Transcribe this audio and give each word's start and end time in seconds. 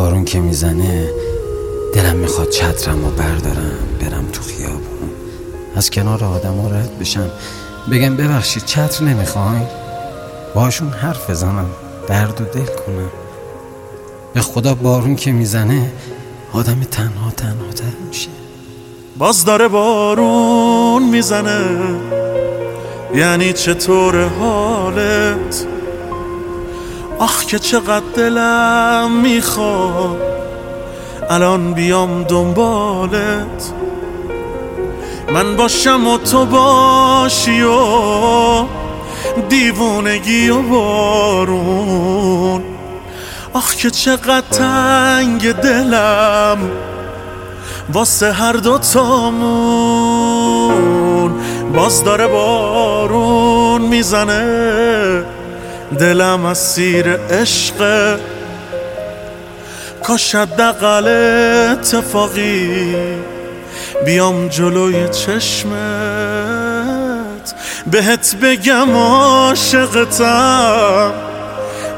بارون 0.00 0.24
که 0.24 0.40
می‌زنه 0.40 1.10
دلم 1.94 2.16
می‌خواد 2.16 2.48
چترم 2.48 3.04
و 3.04 3.10
بردارم 3.10 3.78
برم 4.00 4.26
تو 4.32 4.42
خیابون. 4.42 5.10
از 5.76 5.90
کنار 5.90 6.24
آدم 6.24 6.54
ها 6.54 6.68
رد 6.68 6.98
بشم. 6.98 7.30
بگم 7.90 8.16
ببخشید 8.16 8.64
چتر 8.64 9.04
نمی‌خواین؟ 9.04 9.66
باشون 10.54 10.88
حرف 10.88 11.30
بزنم 11.30 11.70
درد 12.08 12.40
و 12.40 12.44
دل 12.44 12.64
کنم. 12.64 13.10
به 14.34 14.40
خدا 14.40 14.74
بارون 14.74 15.16
که 15.16 15.32
می‌زنه 15.32 15.92
آدم 16.52 16.80
تنها 16.90 17.30
تنها 17.30 17.72
تر 17.76 18.06
میشه. 18.08 18.28
باز 19.18 19.44
داره 19.44 19.68
بارون 19.68 21.08
می‌زنه. 21.08 21.60
یعنی 23.14 23.52
چطور 23.52 24.28
حالت؟ 24.28 25.66
آخ 27.20 27.44
که 27.44 27.58
چقدر 27.58 28.04
دلم 28.16 29.10
می‌خواد. 29.22 30.20
الان 31.30 31.74
بیام 31.74 32.22
دنبالت. 32.22 33.72
من 35.32 35.56
باشم 35.56 36.06
و 36.06 36.18
تو 36.18 36.44
باشی 36.44 37.62
و 37.62 38.64
دیوونگی 39.48 40.48
و 40.48 40.62
بارون. 40.62 42.62
آخ 43.52 43.74
که 43.74 43.90
چقدر 43.90 44.40
تنگ 44.40 45.52
دلم 45.52 46.58
واسه 47.92 48.32
هر 48.32 48.52
دوتامون 48.52 49.40
باز 51.74 52.04
داره 52.04 52.26
بارون 52.26 53.82
می‌زنه. 53.82 55.24
دلم 55.98 56.54
سیر 56.54 57.16
عشق 57.16 58.18
کاش 60.02 60.34
حداقل 60.34 61.08
اتفاقی. 61.72 62.96
بیام 64.04 64.48
جلوی 64.48 65.08
چشمت. 65.08 65.74
بهت 67.86 68.36
بگم 68.42 68.96
عاشقتم. 68.96 71.12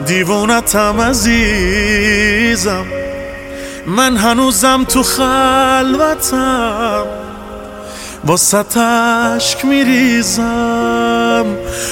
دیوونتم 0.06 1.00
عزیزم. 1.00 2.86
من 3.86 4.16
هنوزم 4.16 4.84
تو 4.84 5.02
خلوتم. 5.02 7.04
واسه 8.24 8.78
اشک 8.78 9.64
میریزم. 9.64 11.46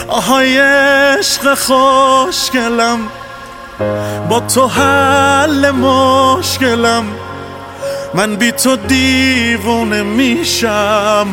آهای 0.09 0.59
عشق 0.59 1.55
خوشگلم. 1.55 2.99
با 4.29 4.41
تو 4.41 4.67
حل 4.67 5.71
مشکلم. 5.71 7.05
من 8.15 8.37
بی 8.37 8.53
تو 8.53 8.77
دیوونه 8.77 10.03
میشم. 10.03 11.27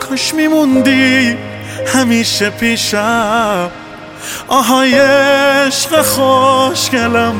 کاش 0.00 0.34
میموندی 0.34 1.36
همیشه 1.94 2.50
پیشم. 2.50 3.70
آهای 4.48 4.94
عشق 4.98 6.02
خوشگلم. 6.02 7.34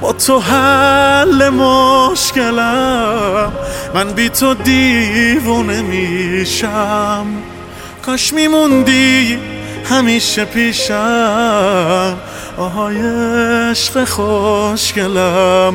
با 0.00 0.12
تو 0.12 0.38
حل 0.38 1.48
مشکلم. 1.48 3.52
من 3.94 4.12
بی 4.12 4.28
تو 4.28 4.54
دیوونه 4.54 5.82
میشم. 5.82 7.26
کاش 8.06 8.32
میموندی 8.32 9.38
همیشه 9.84 10.44
پیشم. 10.44 12.16
آهای 12.58 12.96
عشق 13.70 14.04
خوشگلم. 14.04 15.74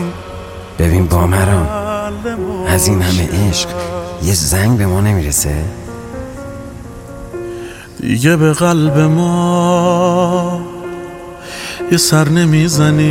ببین 0.80 1.08
با 1.08 1.28
مرام 1.28 1.70
از 2.68 2.88
این 2.88 3.02
همه 3.02 3.50
عشق 3.50 3.70
یه 4.24 4.34
زنگ 4.34 4.78
به 4.78 4.86
ما 4.86 5.02
نمی‌رسه؟ 5.02 5.56
دیگه 8.02 8.36
به 8.36 8.54
قلب 8.54 8.98
ما 8.98 10.43
یه 11.94 11.98
سر 11.98 12.30
نمی‌زنی؟ 12.30 13.10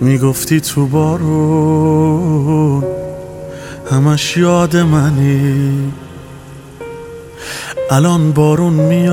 می‌گفتی 0.00 0.60
تو 0.60 0.86
بارون 0.86 2.84
همش 3.90 4.36
یاد 4.36 4.76
منی. 4.76 5.92
الان 7.90 8.32
بارون 8.32 8.72
میاد 8.72 9.10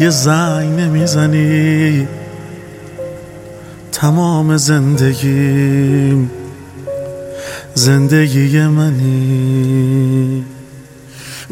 یه 0.00 0.10
زنگ 0.10 0.80
نمی‌زنی. 0.80 2.08
تمام 3.92 4.56
زندگیم 4.56 6.30
زندگی 7.74 8.62
منی. 8.62 10.44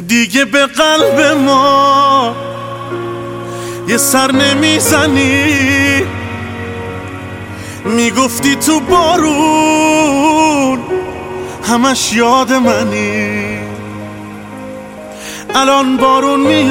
دیگه 0.08 0.44
به 0.44 0.66
قلب 0.66 1.20
ما 1.46 2.55
یه 3.88 3.96
سر 3.96 4.32
نمی‌زنی؟ 4.32 6.02
می‌گفتی 7.84 8.56
تو 8.56 8.80
بارون 8.80 10.78
همش 11.68 12.12
یاد 12.12 12.52
منی. 12.52 13.58
الان 15.54 15.96
بارون 15.96 16.40
میاد 16.40 16.66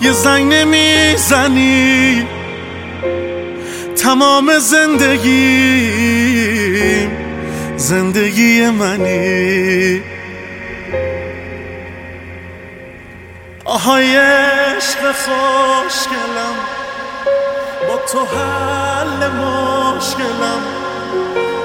یه 0.00 0.12
زنگ 0.12 0.52
نمی‌زنی. 0.52 2.26
تمام 3.96 4.58
زندگی 4.58 5.88
زندگی 7.76 8.70
منی. 8.70 10.02
آهای 13.74 14.16
عشق 14.16 15.12
خوشگلم 15.12 16.56
با 17.88 17.96
تو 18.12 18.24
حل 18.24 19.28
مشکلم. 19.28 20.62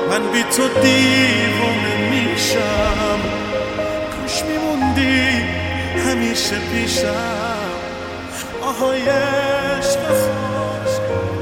من 0.10 0.32
بی 0.32 0.44
تو 0.44 0.68
دیوانه 0.68 2.10
میشم 2.10 3.20
کاش 4.12 4.44
میموندی 4.44 5.28
همیشه 6.10 6.60
پیشم. 6.60 7.70
آهای 8.62 9.02
عشق 9.02 10.00
خوشگلم. 10.00 11.40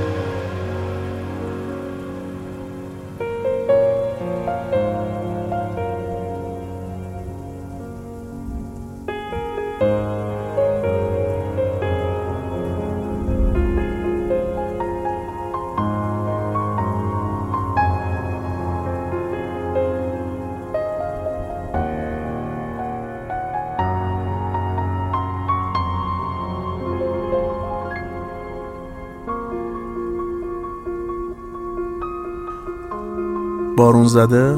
بارون 33.78 34.08
زده 34.08 34.58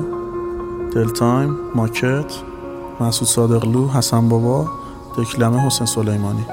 دل 0.95 1.09
تایم 1.09 1.57
ماکت 1.75 2.33
مسعود 2.99 3.29
صادقلو 3.29 3.87
حسن 3.87 4.29
بابا 4.29 4.67
دکلمه 5.17 5.65
حسین 5.65 5.87
سلیمانی. 5.87 6.45